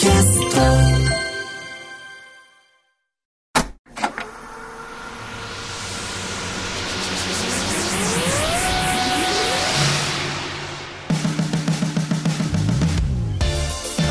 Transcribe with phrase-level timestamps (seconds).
[0.00, 0.06] こ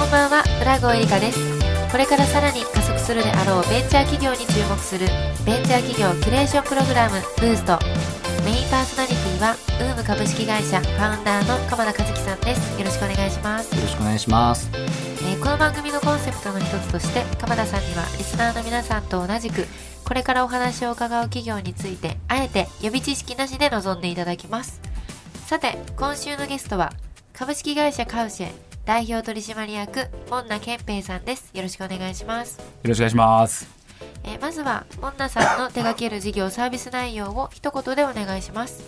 [0.05, 1.39] んばんは、浦郷エリカです。
[1.89, 5.07] これからさらに加速するであろうベンチャー企業に注目する
[5.45, 8.16] ベンチャー企業キュレーションプログラムブースト。
[8.43, 12.79] メインパーソナリティはウーム株式会社ファウンダーの鎌田和樹さんです。
[12.79, 13.75] よろしくお願いします。
[13.75, 14.69] よろしくお願いします。
[14.73, 19.65] えーこの番組のコンセプトの一つとして鎌田さんにはリスナーの皆さんと同じく
[20.03, 24.81] これからお話を伺う企業についてあえて予備知識なしで臨んでいただきます
[25.45, 26.93] さて今週のゲストは
[27.33, 28.51] 株式会社カウシェ
[28.85, 33.76] 代表取締役門名健平さんですよろしくお願いします、よろしくお願いします。
[34.27, 38.83] えーまずは門名さんの手掛ける事業サービス内容を一言でお願いします。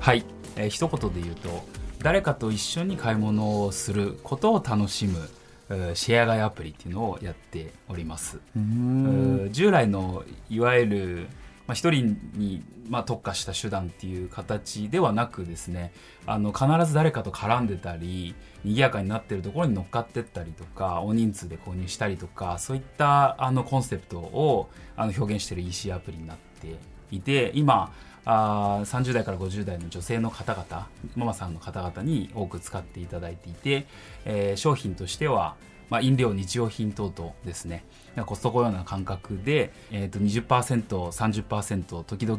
[0.00, 0.24] はい、
[0.56, 1.64] えー一言で言うと
[2.02, 5.28] 誰かと一緒に買い物をすることを楽しむ
[5.70, 8.38] えーシェア買いアプリっていうのをやっております。
[8.56, 11.28] えー従来のいわゆる
[11.68, 15.92] まあ、一人に、まあ、特化した手段っていう形ではなくですね
[16.26, 26.78] あの必ず誰かと絡んでたり賑やかになってるところに乗っかってったりとか大人数で購入したりとかそういったあのコンセプトをあの表現してる EC アプリになって
[27.10, 27.92] いて今
[28.24, 33.86] あ30代から50代の女性の方々ママさんの方々に多く使っていただいていて、
[34.24, 35.56] えー商品としては
[35.90, 37.84] まあ、飲料、日用品等々ですね、
[38.26, 42.38] コストコのような感覚で、えー、と20%、30%、時々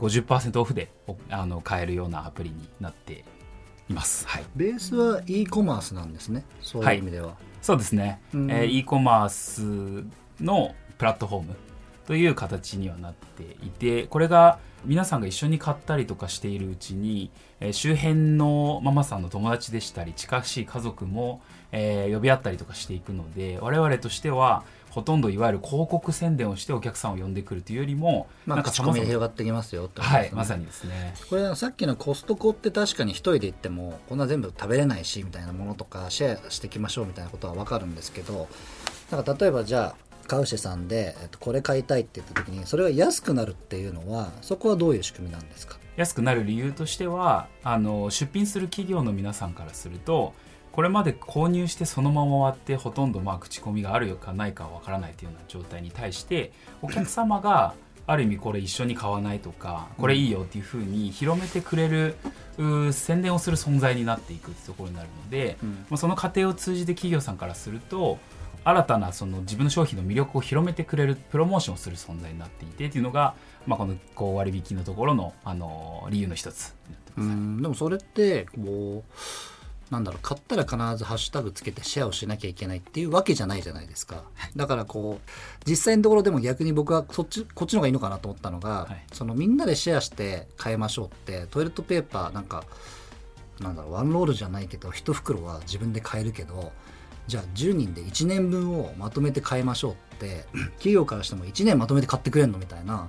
[0.00, 3.24] 50%オフでおあの買えるようなアプリになって
[3.88, 4.26] います。
[4.26, 6.44] はい、ベースは e コマースなんですね。
[6.60, 7.36] そういう意味では。
[7.60, 10.06] そうですね、うんえー e コマース
[10.42, 11.56] のプラットフォーム
[12.06, 21.42] という形にはなっていてこれが皆さんが一緒に買ったりとかしているうちに、えー周辺のママさんの友達でしたり近しい家族も、
[21.72, 30.18] えー呼び合ったりとかしていくので我々としてはほとんどいわゆる広告宣伝をしてお客さんを呼んでくるというよりも、まあ、口コミで広がってきますよってすね。
[30.18, 31.14] はいまさにですね。
[31.28, 38.48] これさっきのコストコって確かに一人で行ってもこんな全部食べれないしみたいなものとかシェアしていきましょうみたいなことは分かるんですけど
[39.10, 45.76] なんか例えばじゃあカウシェさんで、えっと、これ買いたいって言った時にそれが安くなるっていうのはそこはどういう仕組みなんですか？
[45.96, 50.32] 安くなる理由としてはあの出品する企業の皆さんからすると
[50.70, 57.74] これまで購入してそのまま終わってほとんどまあ口コミがあるかないかわからないというような状態に対してお客様が
[58.06, 62.14] ある意味これ一緒に買わないとかこれいいよっていうふうに広めてくれる
[62.56, 65.70] う宣伝をする存在になっていくってところになるので、うん。
[65.70, 68.18] まあ、その過程を通じて企業さんからすると
[68.64, 73.34] 新たなその自分の商品の魅力を広めてくれるプロモーションをする存在になっていてっていうのが、
[73.66, 76.74] まあ、このこう割引のところのあの理由の一つ
[77.16, 84.22] うんでもそれってこうなんだろう買ったら必ずハッシュタグつけてシェアをしなきゃいけないっていうわけじゃないじゃないですか。
[84.54, 85.30] だからこう
[85.68, 89.02] 実際のところでも逆に僕はそっちこっちの方がいいのかなと思ったのが、はい。
[89.12, 92.64] そのみんなでシェアして買いましょうってトイレットペーパーなんか
[93.58, 96.72] なんだろうワンロールじゃないけど1袋は自分で買えるけど
[97.26, 100.44] じゃあ10人で1年分をまとめて買いましょうって
[100.78, 103.08] 企業からしても1年まとめて買ってくれんのみたいな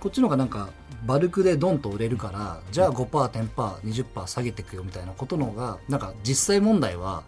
[0.00, 0.70] こっちの方がなんか
[1.06, 7.22] バルクでドンと売れるからじゃあ 5%10%20% 下げていくよみたいなことの方がなんか実際問題は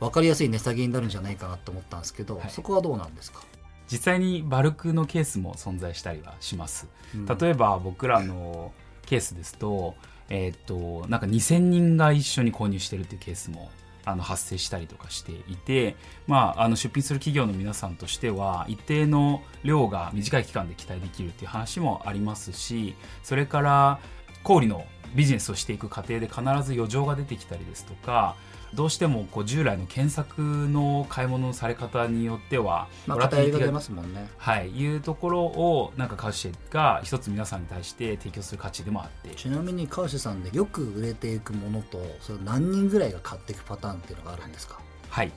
[0.00, 2.50] 分かりやすい値下げになるんじゃないかなと思ったんですけど、はい。
[2.50, 3.42] そこはどうなんですか？
[3.88, 7.26] 実際にバルクのケースも存在したりはします、うん。
[7.26, 8.72] 例えば僕らの
[9.06, 9.94] ケースですと,、
[10.28, 13.70] えーっとなんか2000人が一緒に購入してるっていうケースも
[14.04, 15.96] あの発生したりとかしていて、
[16.26, 24.00] まあ、あの出品する企業の皆さんとしては一定の量が短い期間で期待できるっていう話もありますしそれから
[24.42, 28.36] 小売のビジネスをしていく過程で必ず余剰が出てきたりですとか
[28.74, 34.28] どうしてもこう従来の検索の買い物のされ方によってはまあ偏りが出ますもんね。
[34.38, 39.34] はい、いうところをなんかカウシェが一つ皆さんに対して提供する価値でもあって。
[39.34, 44.80] ちなみに川瀬さんでよく売れていくものとそれ何人ぐらいが買っていくパターンっていうのがあるんですか？
[45.10, 45.32] はい。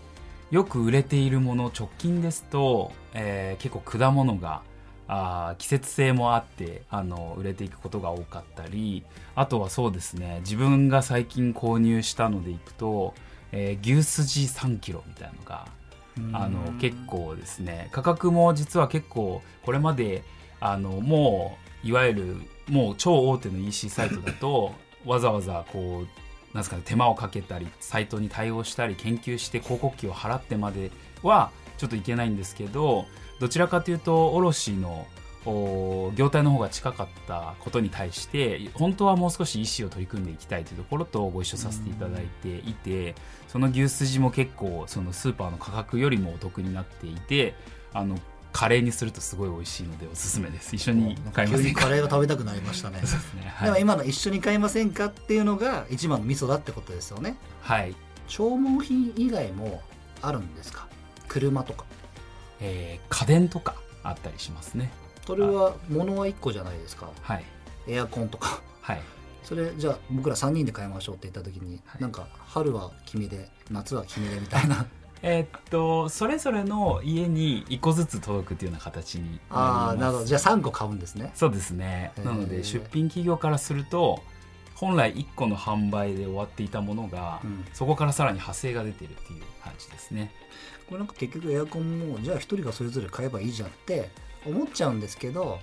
[0.52, 4.62] よく売れているもの直近ですと、えー結構果物が
[5.08, 9.04] あー季節性もあってあの売れていくことが多かったり
[9.36, 10.40] あとはそうですね。
[10.42, 13.14] 自分が最近購入したのでいくと、
[13.52, 15.68] えー牛すじ3キロみたいなのが
[16.34, 17.90] あの結構ですね。
[17.92, 20.24] 価格も実は結構これまで
[20.60, 22.38] あのもういわゆる
[22.68, 24.74] もう超大手の EC サイトだと
[25.06, 30.90] わざわざこうなんですかね手間をかけたりサイトに対応したり研究して広告費を払ってまで
[31.22, 33.06] はちょっといけないんですけど
[33.40, 35.06] どちらかというと卸の
[35.46, 43.16] お業態の方が近かったことに対して本当はもう少し意思を取り組んでいきたいというところとご一緒させていただいていて
[43.48, 47.54] その牛すじも結構そのスーパーの価格よりもお得になっていて
[47.94, 48.18] あの
[48.52, 50.76] カレーにするとすごい美味しいのでおすすめです。
[50.76, 51.64] 一緒に買いませんか？
[51.64, 53.02] 急にカレーが食べたくなりましたね。
[53.02, 53.54] ですね。
[53.54, 57.36] はい、今の一緒に買いませんかっていうのが一番の味噌だってことですよね。
[57.62, 57.94] はい。
[58.28, 59.82] 消耗品以外も
[60.22, 60.88] あるんですか？
[61.28, 61.84] 車とか。
[62.62, 64.90] えー家電とかあったりしますね
[65.26, 67.10] それは物は1個じゃないですか。
[67.22, 67.44] はい。
[67.88, 68.62] エアコンとか。
[68.82, 69.02] はい。
[69.44, 72.02] それじゃあ僕ら3人で買いましょうって言った時に、はい。
[72.02, 74.86] なんか春は君で夏は君でみたいな。
[75.22, 80.00] えーっとそれぞれの家に1個ずつ届くっていうような形にああなります。
[80.00, 80.26] なるほど。
[80.26, 81.32] じゃあ3個買うんですね。
[81.34, 82.12] そうですね。
[82.24, 84.22] なので出品企業からすると
[84.76, 87.66] 本来1個の販売で終わっていたものが、うん。
[87.74, 90.32] そこからさらに派生が出てるっていう感じですね。
[90.88, 94.10] これなんか結局エアコンもじゃあ1人がそれぞれ買えばいいじゃんって
[94.46, 95.60] 思っちゃうんですけど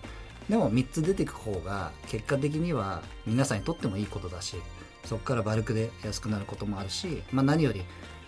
[0.49, 4.56] でも3つ出てく方が結果的には皆さんにとってもいいことだし
[5.05, 7.82] そこからバルクで安くなることもあるし、まあ、何より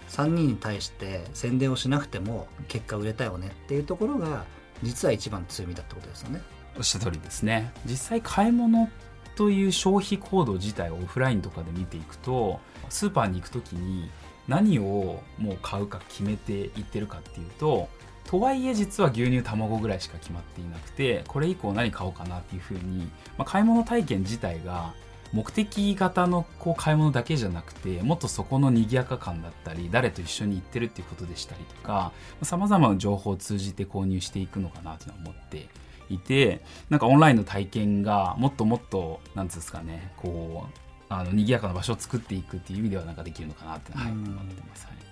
[0.09, 4.45] 3人に対して宣伝をしなくても結果売れたよねっていうところが
[4.83, 6.43] 実は一番強みだってことですよね。
[6.77, 8.89] おっしゃる通りですね実際買い物
[9.37, 14.11] という消費行動自体をオフラインとかで見ていくとスーパーに行く時に
[14.49, 17.89] 何をもう買うか決めていってるかっていうと
[18.27, 24.95] とはいえ実は牛乳卵ぐらいしか決まっていなくてこれ以降何買おうかなっていうふうに、まあ、買い物体験自体が
[25.33, 32.13] 目的型のこう買い物だけじゃなくてもっとそこの賑やか感だったり誰と一緒に行ってるっていうことでしたりとか
[32.43, 35.69] さまざまな情報を通じて購入していくのかなというのは思って
[36.09, 44.25] いてなんかオンラインの体験がもっともっとなんつうんですかねこうあの賑やかな場所を作っていくっていう意味ではなんかできるのかなって、はい、うん。
[44.25, 45.04] 思ってます、はい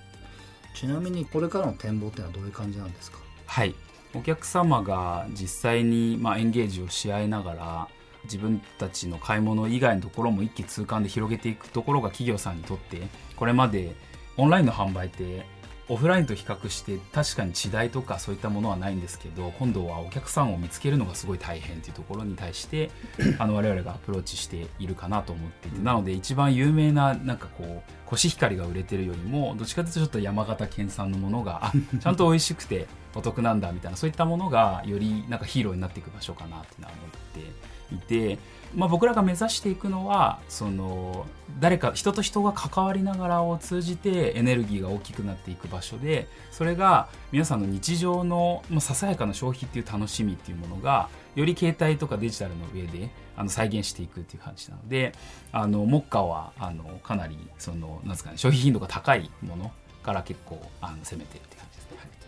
[0.74, 3.18] ちなみにこれからの展望っていうのはどういう感じなんですか？
[3.46, 3.74] はい、
[4.14, 7.88] お客様が実際にまあエンゲージをし合いながら
[8.24, 13.02] 自分たちの買い物以外のところも一気通貫で広げていくところが企業さんにとって
[13.36, 13.94] これまで
[14.36, 15.44] オンラインの販売って
[15.88, 22.90] オフラインと比較して確かに違いとかそういったものはないんですけど今度はお客さんを見つけるのがすごい大変というところに対して
[23.38, 38.38] あの我々がアプローチしているかなと思っていてなので一番有名ななんかこうコシヒカリが売れてるよりもどっちかというとちょっと山形県産のものがあちゃんと美味しくてお得なんだみたいなそういったものがよりなんかヒーローになっていく場所かなっていうのは思っていて、
[38.74, 41.26] まあ、僕らが目指していくのはその
[41.60, 55.12] 誰か人と人が関わりながらを通じてエネルギーが大きくなっていく場所でそれが皆さんの日常のまあささやかな消費っていう楽しみっていうものがより携帯とかデジタルの上であの再現していくっていう感じなので
[55.50, 59.72] あの目下はあのかなりそのなんですか、ね、消費頻度が高いもの
[60.02, 61.71] から結構あの攻めてるって感じ。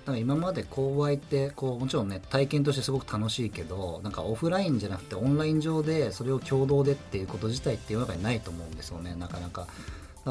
[0.06, 9.14] なんか今まで購買ってこうもちろんね体験としてすごく楽しいけどなんかオフラインじゃなくてオンライン上でそれを共同でっていうこと自体って世の中にないと思うんですよね。
[9.14, 9.66] なかなか。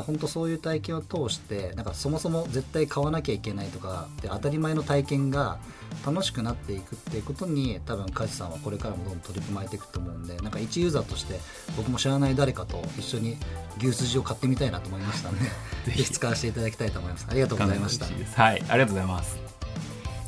[0.01, 5.59] 本当そういう体験を通してなんかそもそも絶対買わなきゃいけないとかって当たり前の体験が
[6.03, 11.39] 楽しくなっていくっていうことに多分梶さんはこれからもどんどん取り組まれていくと思うんでなんか一ユーザーとして
[11.77, 13.37] 僕も知らない誰かと一緒に
[13.77, 15.45] 牛すじを買ってみたいなと思いましたので
[15.85, 16.03] ぜひ。
[16.05, 17.27] 使わせていただきたいと思います。
[17.29, 18.05] ありがとうございました。
[18.05, 19.52] はい、ありがとうございます。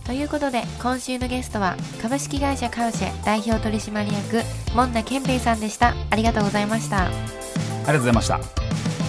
[0.06, 5.96] ということで今週のゲストは株式会社カウシェ代表取締役門田健平さんでした。
[6.12, 7.08] ありがとうございました。
[7.08, 8.40] ありがとうございました。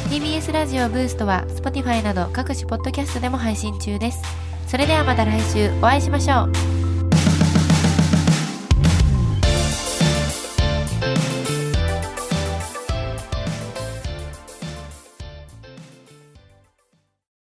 [0.09, 4.23] TBS ラジオブーストは Spotify など各種ポッドキャストでも配信中です。
[4.67, 6.76] それではまた来週お会いしましょう